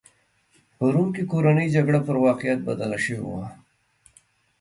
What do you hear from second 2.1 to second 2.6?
واقعیت